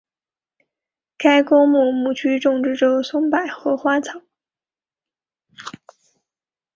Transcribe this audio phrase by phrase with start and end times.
[1.15, 4.19] 该公墓墓区种植着松柏和花草。